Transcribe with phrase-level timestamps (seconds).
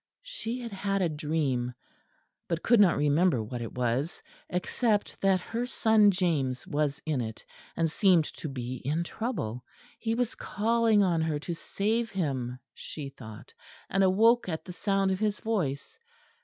[0.23, 1.75] She had had a dream
[2.47, 7.45] but could not remember what it was, except that her son James was in it,
[7.77, 9.63] and seemed to be in trouble.
[9.99, 13.53] He was calling on her to save him, she thought,
[13.91, 15.99] and awoke at the sound of his voice.